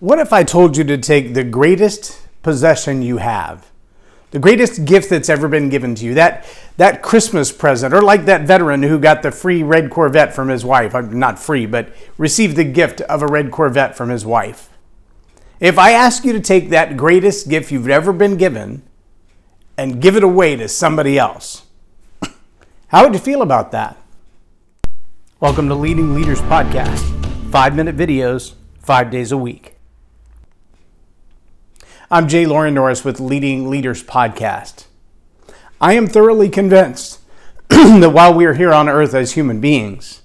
What 0.00 0.20
if 0.20 0.32
I 0.32 0.44
told 0.44 0.76
you 0.76 0.84
to 0.84 0.96
take 0.96 1.34
the 1.34 1.42
greatest 1.42 2.22
possession 2.44 3.02
you 3.02 3.16
have, 3.16 3.68
the 4.30 4.38
greatest 4.38 4.84
gift 4.84 5.10
that's 5.10 5.28
ever 5.28 5.48
been 5.48 5.70
given 5.70 5.96
to 5.96 6.04
you, 6.04 6.14
that, 6.14 6.46
that 6.76 7.02
Christmas 7.02 7.50
present, 7.50 7.92
or 7.92 8.00
like 8.00 8.24
that 8.26 8.42
veteran 8.42 8.84
who 8.84 9.00
got 9.00 9.22
the 9.22 9.32
free 9.32 9.64
red 9.64 9.90
Corvette 9.90 10.32
from 10.32 10.50
his 10.50 10.64
wife, 10.64 10.94
not 11.10 11.40
free, 11.40 11.66
but 11.66 11.92
received 12.16 12.54
the 12.54 12.62
gift 12.62 13.00
of 13.02 13.22
a 13.22 13.26
red 13.26 13.50
Corvette 13.50 13.96
from 13.96 14.08
his 14.08 14.24
wife? 14.24 14.70
If 15.58 15.80
I 15.80 15.90
ask 15.90 16.24
you 16.24 16.32
to 16.32 16.40
take 16.40 16.70
that 16.70 16.96
greatest 16.96 17.48
gift 17.48 17.72
you've 17.72 17.88
ever 17.88 18.12
been 18.12 18.36
given 18.36 18.82
and 19.76 20.00
give 20.00 20.14
it 20.14 20.22
away 20.22 20.54
to 20.54 20.68
somebody 20.68 21.18
else, 21.18 21.64
how 22.88 23.02
would 23.02 23.14
you 23.14 23.20
feel 23.20 23.42
about 23.42 23.72
that? 23.72 23.96
Welcome 25.40 25.66
to 25.66 25.74
Leading 25.74 26.14
Leaders 26.14 26.40
Podcast, 26.42 27.50
five 27.50 27.74
minute 27.74 27.96
videos, 27.96 28.54
five 28.78 29.10
days 29.10 29.32
a 29.32 29.36
week. 29.36 29.74
I'm 32.10 32.26
J 32.26 32.46
Loren 32.46 32.72
Norris 32.72 33.04
with 33.04 33.20
Leading 33.20 33.68
Leaders 33.68 34.02
Podcast. 34.02 34.86
I 35.78 35.92
am 35.92 36.06
thoroughly 36.06 36.48
convinced 36.48 37.20
that 37.68 38.14
while 38.14 38.32
we 38.32 38.46
are 38.46 38.54
here 38.54 38.72
on 38.72 38.88
earth 38.88 39.12
as 39.12 39.32
human 39.32 39.60
beings, 39.60 40.22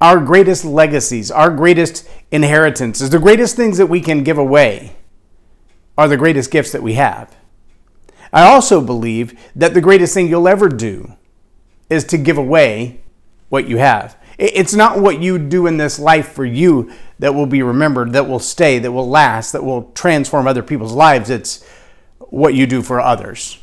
our 0.00 0.20
greatest 0.20 0.64
legacies, 0.64 1.28
our 1.28 1.50
greatest 1.50 2.08
inheritances, 2.30 3.10
the 3.10 3.18
greatest 3.18 3.56
things 3.56 3.78
that 3.78 3.88
we 3.88 4.00
can 4.00 4.22
give 4.22 4.38
away 4.38 4.94
are 5.98 6.06
the 6.06 6.16
greatest 6.16 6.52
gifts 6.52 6.70
that 6.70 6.84
we 6.84 6.94
have. 6.94 7.34
I 8.32 8.44
also 8.44 8.80
believe 8.80 9.36
that 9.56 9.74
the 9.74 9.80
greatest 9.80 10.14
thing 10.14 10.28
you'll 10.28 10.46
ever 10.46 10.68
do 10.68 11.14
is 11.90 12.04
to 12.04 12.16
give 12.16 12.38
away 12.38 13.00
what 13.48 13.68
you 13.68 13.78
have. 13.78 14.16
It's 14.38 14.74
not 14.74 14.98
what 14.98 15.20
you 15.20 15.38
do 15.38 15.66
in 15.66 15.76
this 15.76 15.98
life 15.98 16.32
for 16.32 16.44
you 16.44 16.92
that 17.18 17.34
will 17.34 17.46
be 17.46 17.62
remembered, 17.62 18.12
that 18.12 18.28
will 18.28 18.38
stay, 18.38 18.78
that 18.78 18.92
will 18.92 19.08
last, 19.08 19.52
that 19.52 19.64
will 19.64 19.90
transform 19.92 20.46
other 20.46 20.62
people's 20.62 20.92
lives. 20.92 21.30
It's 21.30 21.64
what 22.18 22.54
you 22.54 22.66
do 22.66 22.82
for 22.82 23.00
others. 23.00 23.58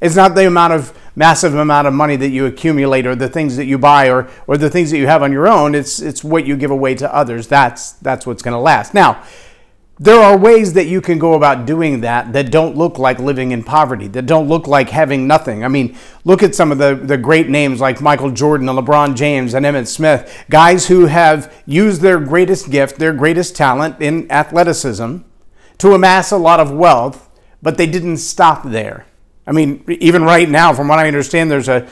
It's 0.00 0.16
not 0.16 0.34
the 0.34 0.46
amount 0.46 0.72
of 0.72 0.96
massive 1.16 1.54
amount 1.54 1.88
of 1.88 1.94
money 1.94 2.16
that 2.16 2.28
you 2.28 2.46
accumulate 2.46 3.06
or 3.06 3.16
the 3.16 3.28
things 3.28 3.56
that 3.56 3.66
you 3.66 3.78
buy 3.78 4.08
or, 4.08 4.28
or 4.46 4.56
the 4.56 4.70
things 4.70 4.90
that 4.92 4.98
you 4.98 5.06
have 5.06 5.22
on 5.22 5.32
your 5.32 5.48
own. 5.48 5.74
It's, 5.74 6.00
it's 6.00 6.22
what 6.22 6.46
you 6.46 6.56
give 6.56 6.70
away 6.70 6.94
to 6.96 7.12
others. 7.12 7.48
That's, 7.48 7.92
that's 7.92 8.24
what's 8.24 8.42
going 8.42 8.52
to 8.54 8.60
last. 8.60 8.94
Now, 8.94 9.24
there 10.00 10.20
are 10.20 10.38
ways 10.38 10.74
that 10.74 10.86
you 10.86 11.00
can 11.00 11.18
go 11.18 11.34
about 11.34 11.66
doing 11.66 12.02
that 12.02 12.32
that 12.32 12.52
don't 12.52 12.76
look 12.76 12.98
like 12.98 13.18
living 13.18 13.50
in 13.50 13.64
poverty, 13.64 14.06
that 14.08 14.26
don't 14.26 14.48
look 14.48 14.68
like 14.68 14.90
having 14.90 15.26
nothing. 15.26 15.64
I 15.64 15.68
mean, 15.68 15.96
look 16.24 16.42
at 16.42 16.54
some 16.54 16.70
of 16.70 16.78
the, 16.78 16.94
the 16.94 17.18
great 17.18 17.48
names 17.48 17.80
like 17.80 18.00
Michael 18.00 18.30
Jordan 18.30 18.68
and 18.68 18.78
LeBron 18.78 19.16
James 19.16 19.54
and 19.54 19.66
Emmitt 19.66 19.88
Smith, 19.88 20.44
guys 20.48 20.86
who 20.86 21.06
have 21.06 21.52
used 21.66 22.00
their 22.00 22.20
greatest 22.20 22.70
gift, 22.70 22.98
their 22.98 23.12
greatest 23.12 23.56
talent 23.56 24.00
in 24.00 24.30
athleticism 24.30 25.18
to 25.78 25.94
amass 25.94 26.30
a 26.30 26.38
lot 26.38 26.60
of 26.60 26.70
wealth, 26.70 27.28
but 27.60 27.76
they 27.76 27.86
didn't 27.86 28.18
stop 28.18 28.62
there. 28.64 29.04
I 29.48 29.52
mean, 29.52 29.84
even 29.88 30.22
right 30.22 30.48
now, 30.48 30.74
from 30.74 30.86
what 30.86 31.00
I 31.00 31.08
understand, 31.08 31.50
there's 31.50 31.68
a 31.68 31.88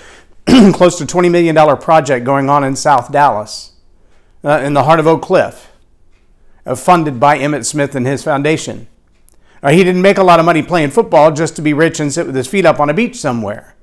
close 0.73 0.97
to 0.99 1.05
$20 1.07 1.29
million 1.29 1.77
project 1.79 2.25
going 2.25 2.49
on 2.49 2.63
in 2.63 2.77
South 2.77 3.11
Dallas, 3.11 3.73
uh, 4.45 4.61
in 4.63 4.75
the 4.75 4.85
heart 4.85 5.01
of 5.01 5.09
Oak 5.09 5.23
Cliff 5.23 5.73
funded 6.75 7.21
by 7.21 7.39
Emmitt 7.39 7.65
Smith 7.65 7.95
and 7.95 8.07
his 8.07 8.25
foundation. 8.25 8.89
Uh, 9.63 9.71
he 9.71 9.85
didn't 9.85 10.03
make 10.03 10.19
a 10.19 10.23
lot 10.23 10.41
of 10.41 10.47
money 10.47 10.63
playing 10.63 10.91
football 10.91 11.33
just 11.33 11.57
to 11.57 11.63
be 11.63 11.73
rich 11.73 12.01
and 12.01 12.13
sit 12.13 12.27
with 12.27 12.35
his 12.35 12.47
feet 12.47 12.67
up 12.67 12.81
on 12.81 12.91
a 12.91 12.95
beach 12.95 13.17
somewhere. 13.17 13.75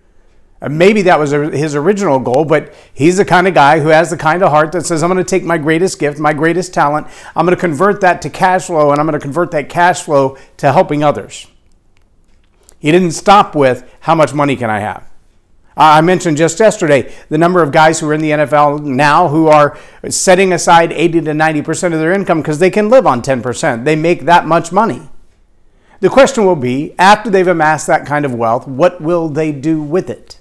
Uh, 0.62 0.70
maybe 0.70 1.02
that 1.02 1.20
was 1.20 1.31
his 1.31 1.76
original 1.76 2.20
goal, 2.20 2.45
but 2.45 2.73
he's 2.94 3.17
the 3.17 3.26
kind 3.26 3.48
of 3.48 3.54
guy 3.54 3.80
who 3.80 3.89
has 3.89 4.09
the 4.09 4.17
kind 4.17 4.44
of 4.44 4.50
heart 4.50 4.72
that 4.72 4.86
says, 4.86 5.04
I'm 5.04 5.09
going 5.09 5.23
to 5.23 5.30
take 5.30 5.44
my 5.44 5.58
greatest 5.58 6.00
gift, 6.00 6.20
my 6.20 6.34
greatest 6.34 6.73
talent, 6.73 7.08
I'm 7.36 7.45
going 7.45 7.56
to 7.56 7.59
convert 7.59 8.02
that 8.02 8.22
to 8.22 8.30
cash 8.30 8.67
flow, 8.67 8.92
and 8.92 9.00
I'm 9.00 9.06
going 9.06 9.20
to 9.20 9.23
convert 9.23 9.52
that 9.52 9.70
cash 9.70 10.02
flow 10.02 10.38
to 10.58 10.72
helping 10.72 11.04
others. 11.04 11.48
He 12.80 12.92
didn't 12.92 13.11
stop 13.11 13.56
with, 13.56 13.89
How 14.02 14.16
much 14.16 14.34
money 14.34 14.56
can 14.56 14.70
I 14.70 14.80
have? 14.80 15.09
I 15.76 16.02
mentioned 16.02 16.38
just 16.38 16.60
yesterday 16.60 17.14
the 17.30 17.38
number 17.38 17.64
of 17.64 17.72
guys 17.72 18.00
who 18.00 18.10
are 18.10 18.14
in 18.14 18.22
the 18.22 18.32
NFL 18.32 18.84
now 18.84 19.28
who 19.28 19.48
are 19.48 19.78
setting 20.10 20.54
aside 20.54 20.92
80 20.92 21.22
to 21.22 21.32
90% 21.32 21.94
of 21.94 22.00
their 22.00 22.14
income 22.14 22.42
because 22.42 22.60
they 22.60 22.70
can 22.70 22.89
live 22.89 23.08
on 23.08 23.22
10%. 23.22 23.84
They 23.84 23.95
make 23.95 24.22
that 24.26 24.45
much 24.45 24.72
money. 24.72 25.10
The 26.00 26.10
question 26.10 26.45
will 26.45 26.58
be 26.58 26.94
after 27.00 27.30
they've 27.30 27.48
amassed 27.48 27.88
that 27.88 28.06
kind 28.06 28.26
of 28.26 28.36
wealth, 28.36 28.67
what 28.67 29.02
will 29.02 29.30
they 29.30 29.52
do 29.52 29.82
with 29.82 30.10
it? 30.10 30.39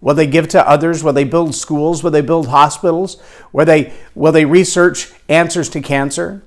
Will 0.00 0.14
they 0.14 0.26
give 0.26 0.48
to 0.48 0.68
others? 0.68 1.02
Will 1.02 1.12
they 1.12 1.24
build 1.24 1.54
schools? 1.54 2.04
Will 2.04 2.12
they 2.12 2.20
build 2.20 2.48
hospitals? 2.48 3.20
Will 3.52 3.64
they, 3.64 3.92
will 4.14 4.32
they 4.32 4.44
research 4.44 5.12
answers 5.28 5.68
to 5.70 5.80
cancer? 5.80 6.44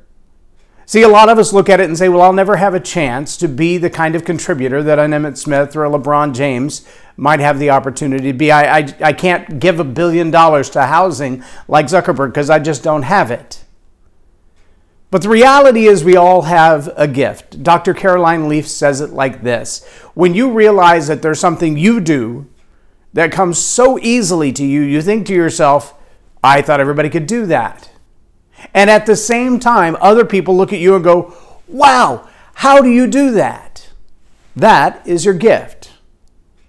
See, 0.91 1.03
a 1.03 1.07
lot 1.07 1.29
of 1.29 1.39
us 1.39 1.53
look 1.53 1.69
at 1.69 1.79
it 1.79 1.85
and 1.85 1.97
say, 1.97 2.09
well, 2.09 2.21
I'll 2.21 2.33
never 2.33 2.57
have 2.57 2.73
a 2.73 2.79
chance 2.81 3.37
to 3.37 3.47
be 3.47 3.77
the 3.77 3.89
kind 3.89 4.13
of 4.13 4.25
contributor 4.25 4.83
that 4.83 4.99
an 4.99 5.11
Emmitt 5.11 5.37
Smith 5.37 5.73
or 5.73 5.85
a 5.85 5.89
LeBron 5.89 6.33
James 6.33 6.85
might 7.15 7.39
have 7.39 7.59
the 7.59 7.69
opportunity 7.69 8.29
to 8.29 8.37
be. 8.37 8.51
I, 8.51 8.79
I, 8.79 8.95
I 9.01 9.13
can't 9.13 9.57
give 9.57 9.79
a 9.79 9.85
billion 9.85 10.31
dollars 10.31 10.69
to 10.71 10.87
housing 10.87 11.45
like 11.69 11.85
Zuckerberg 11.85 12.33
because 12.33 12.49
I 12.49 12.59
just 12.59 12.83
don't 12.83 13.03
have 13.03 13.31
it. 13.31 13.63
But 15.11 15.21
the 15.21 15.29
reality 15.29 15.87
is, 15.87 16.03
we 16.03 16.17
all 16.17 16.41
have 16.41 16.91
a 16.97 17.07
gift. 17.07 17.63
Dr. 17.63 17.93
Caroline 17.93 18.49
Leaf 18.49 18.67
says 18.67 18.99
it 18.99 19.11
like 19.11 19.43
this 19.43 19.87
When 20.13 20.33
you 20.35 20.51
realize 20.51 21.07
that 21.07 21.21
there's 21.21 21.39
something 21.39 21.77
you 21.77 22.01
do 22.01 22.49
that 23.13 23.31
comes 23.31 23.59
so 23.59 23.97
easily 23.99 24.51
to 24.51 24.65
you, 24.65 24.81
you 24.81 25.01
think 25.01 25.25
to 25.27 25.33
yourself, 25.33 25.93
I 26.43 26.61
thought 26.61 26.81
everybody 26.81 27.09
could 27.09 27.27
do 27.27 27.45
that. 27.45 27.90
And 28.73 28.89
at 28.89 29.05
the 29.05 29.15
same 29.15 29.59
time, 29.59 29.97
other 29.99 30.25
people 30.25 30.55
look 30.55 30.73
at 30.73 30.79
you 30.79 30.95
and 30.95 31.03
go, 31.03 31.33
Wow, 31.67 32.27
how 32.55 32.81
do 32.81 32.89
you 32.89 33.07
do 33.07 33.31
that? 33.31 33.89
That 34.55 35.05
is 35.07 35.25
your 35.25 35.33
gift. 35.33 35.91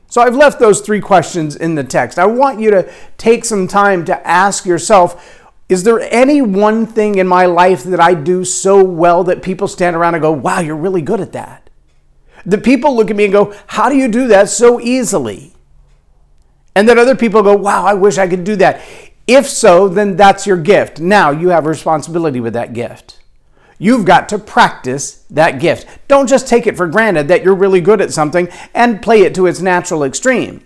So 0.08 0.20
I've 0.20 0.36
left 0.36 0.58
those 0.58 0.82
three 0.82 1.00
questions 1.00 1.56
in 1.56 1.74
the 1.74 1.84
text. 1.84 2.18
I 2.18 2.26
want 2.26 2.60
you 2.60 2.70
to 2.70 2.92
take 3.16 3.44
some 3.44 3.66
time 3.66 4.04
to 4.04 4.26
ask 4.26 4.66
yourself 4.66 5.40
Is 5.68 5.84
there 5.84 6.00
any 6.00 6.42
one 6.42 6.86
thing 6.86 7.16
in 7.16 7.26
my 7.26 7.46
life 7.46 7.82
that 7.84 8.00
I 8.00 8.14
do 8.14 8.44
so 8.44 8.84
well 8.84 9.24
that 9.24 9.42
people 9.42 9.68
stand 9.68 9.96
around 9.96 10.14
and 10.14 10.22
go, 10.22 10.32
Wow, 10.32 10.60
you're 10.60 10.76
really 10.76 11.02
good 11.02 11.20
at 11.20 11.32
that? 11.32 11.70
The 12.44 12.58
people 12.58 12.94
look 12.94 13.10
at 13.10 13.16
me 13.16 13.24
and 13.24 13.32
go, 13.32 13.54
How 13.68 13.88
do 13.88 13.96
you 13.96 14.08
do 14.08 14.28
that 14.28 14.48
so 14.48 14.80
easily? 14.80 15.54
And 16.74 16.88
then 16.88 16.98
other 16.98 17.16
people 17.16 17.42
go, 17.42 17.56
Wow, 17.56 17.84
I 17.84 17.94
wish 17.94 18.18
I 18.18 18.28
could 18.28 18.44
do 18.44 18.56
that. 18.56 18.82
If 19.26 19.48
so, 19.48 19.88
then 19.88 20.16
that's 20.16 20.46
your 20.46 20.56
gift. 20.56 21.00
Now 21.00 21.30
you 21.30 21.50
have 21.50 21.66
a 21.66 21.70
responsibility 21.70 22.40
with 22.40 22.52
that 22.54 22.72
gift. 22.72 23.20
You've 23.78 24.04
got 24.04 24.28
to 24.28 24.38
practice 24.38 25.24
that 25.30 25.60
gift. 25.60 25.86
Don't 26.06 26.28
just 26.28 26.46
take 26.46 26.66
it 26.66 26.76
for 26.76 26.86
granted 26.86 27.28
that 27.28 27.42
you're 27.42 27.54
really 27.54 27.80
good 27.80 28.00
at 28.00 28.12
something 28.12 28.48
and 28.74 29.02
play 29.02 29.22
it 29.22 29.34
to 29.34 29.46
its 29.46 29.60
natural 29.60 30.04
extreme. 30.04 30.64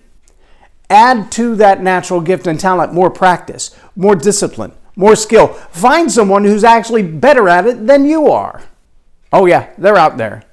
Add 0.91 1.33
to 1.33 1.57
that 1.57 1.83
natural 1.83 2.21
gift 2.21 2.47
and 2.47 2.61
talent 2.61 2.93
more 2.93 3.11
practice, 3.11 3.75
more 3.97 4.15
discipline, 4.15 4.73
more 4.97 5.17
skill. 5.17 5.49
Find 5.49 6.13
someone 6.13 6.45
who's 6.45 6.65
actually 6.65 7.03
better 7.03 7.49
at 7.49 7.67
it 7.67 7.87
than 7.87 8.05
you 8.05 8.29
are. 8.29 8.63
Oh, 9.33 9.47
yeah, 9.47 9.71
they're 9.79 9.97
out 9.97 10.17
there. 10.17 10.45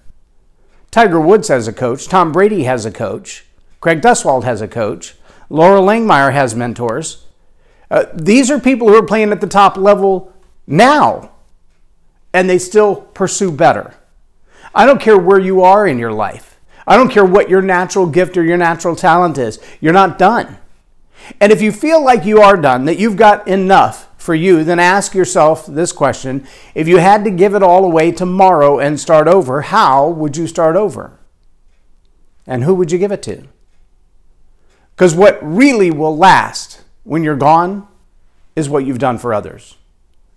Tiger 0.90 1.20
Woods 1.20 1.50
has 1.50 1.68
a 1.68 1.74
coach. 1.74 2.08
Tom 2.08 2.32
Brady 2.32 2.64
has 2.64 2.86
a 2.86 2.92
coach. 2.92 3.46
Craig 3.82 4.02
Duswalt 4.02 4.44
has 4.44 4.62
a 4.62 4.68
coach. 4.68 5.16
Laura 5.50 5.82
Langmire 5.82 6.32
has 6.32 6.56
mentors. 6.56 7.26
Uh, 7.94 8.08
these 8.12 8.50
are 8.50 8.60
people 8.60 8.88
who 8.88 8.96
are 8.96 9.06
playing 9.06 9.32
at 9.32 9.40
the 9.40 9.46
top 9.46 9.78
level 9.78 10.34
now, 10.66 11.30
and 12.34 12.50
they 12.50 12.58
still 12.58 12.96
pursue 12.96 13.52
better. 13.52 13.94
I 14.74 14.88
don't 14.88 15.00
care 15.00 15.18
where 15.18 15.38
you 15.38 15.62
are 15.62 15.86
in 15.86 16.00
your 16.00 16.12
life. 16.12 16.60
I 16.88 16.98
don't 16.98 17.12
care 17.12 17.24
what 17.24 17.52
your 17.52 17.62
natural 17.62 18.08
gift 18.08 18.36
or 18.36 18.44
your 18.44 18.58
natural 18.58 18.96
talent 18.96 19.38
is. 19.38 19.60
You're 19.80 19.94
not 19.94 20.18
done. 20.18 20.58
And 21.40 21.52
if 21.52 21.62
you 21.62 21.72
feel 21.72 22.04
like 22.04 22.26
you 22.26 22.42
are 22.42 22.58
done, 22.58 22.86
that 22.86 22.98
you've 22.98 23.16
got 23.16 23.48
enough 23.48 24.10
for 24.18 24.34
you, 24.34 24.64
then 24.64 24.80
ask 24.80 25.14
yourself 25.14 25.68
this 25.68 25.92
question 25.92 26.48
If 26.74 26.88
you 26.88 26.98
had 26.98 27.24
to 27.26 27.30
give 27.30 27.54
it 27.54 27.62
all 27.62 27.86
away 27.86 28.12
tomorrow 28.12 28.80
and 28.80 29.00
start 29.00 29.28
over, 29.28 29.62
how 29.62 30.10
would 30.10 30.36
you 30.36 30.48
start 30.48 30.76
over? 30.76 31.20
And 32.48 32.64
who 32.64 32.74
would 32.74 32.92
you 32.92 32.98
give 32.98 33.12
it 33.12 33.22
to? 33.24 33.44
Because 34.96 35.14
what 35.14 35.38
really 35.44 35.92
will 35.92 36.18
last 36.18 36.63
when 37.04 37.24
you're 37.24 37.36
gone 37.36 37.88
is 38.56 38.70
what 38.70 38.86
you've 38.86 39.00
done 39.00 39.18
for 39.18 39.34
others. 39.34 39.76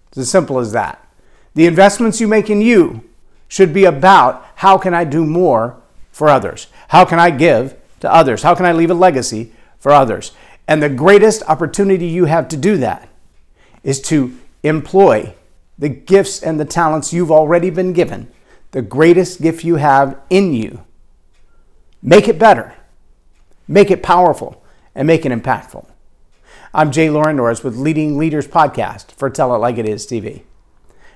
It's 0.09 0.19
as 0.19 0.31
simple 0.31 0.59
as 0.59 0.73
that. 0.73 1.07
The 1.55 1.67
investments 1.67 2.21
you 2.21 2.29
make 2.29 2.51
in 2.51 2.61
you 2.61 3.03
should 3.49 3.73
be 3.73 3.85
about 3.85 4.47
how 4.57 4.79
can 4.79 4.95
I 4.95 5.05
do 5.05 5.25
more 5.25 5.81
for 6.11 6.29
others? 6.29 6.67
How 6.89 7.05
can 7.05 7.19
I 7.19 7.31
give 7.31 7.77
to 8.01 8.13
others? 8.13 8.43
How 8.43 8.55
can 8.55 8.67
I 8.67 8.73
leave 8.73 8.91
a 8.91 8.95
legacy 8.95 9.53
for 9.79 9.93
others? 9.93 10.33
And 10.69 10.83
the 10.83 10.89
greatest 10.89 11.43
opportunity 11.49 12.07
you 12.07 12.25
have 12.25 12.49
to 12.49 12.57
do 12.57 12.77
that 12.79 13.09
is 13.83 14.01
to 14.03 14.37
employ 14.63 15.35
the 15.79 15.89
gifts 15.89 16.43
and 16.43 16.59
the 16.59 16.65
talents 16.65 17.13
you've 17.13 17.31
already 17.31 17.71
been 17.71 17.93
given, 17.93 18.29
the 18.73 18.83
greatest 18.83 19.41
gift 19.41 19.63
you 19.63 19.77
have 19.77 20.19
in 20.29 20.53
you. 20.53 20.85
Make 22.03 22.29
it 22.29 22.39
better, 22.39 22.75
make 23.69 23.91
it 23.91 24.03
powerful, 24.03 24.63
and 24.95 25.07
make 25.07 25.25
it 25.25 25.33
impactful. 25.33 25.87
I'm 26.77 26.93
J 26.93 27.09
Loren 27.09 27.37
Norris 27.37 27.65
with 27.65 27.79
Leading 27.79 28.19
Leaders 28.19 28.47
Podcast 28.47 29.13
for 29.13 29.31
Tell 29.31 29.55
It 29.55 29.59
Like 29.61 29.79
It 29.79 29.89
Is 29.89 30.07
TV. 30.07 30.43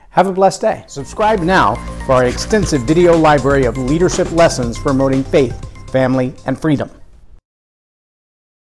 Have 0.08 0.26
a 0.26 0.32
blessed 0.32 0.62
day. 0.62 0.84
Subscribe 0.86 1.40
now 1.40 1.74
for 2.06 2.12
our 2.12 2.24
extensive 2.24 2.80
video 2.84 3.14
library 3.14 3.66
of 3.66 3.76
leadership 3.76 4.32
lessons 4.32 4.78
promoting 4.78 5.22
faith, 5.22 5.54
family, 5.90 6.32
and 6.46 6.58
freedom. 6.58 6.90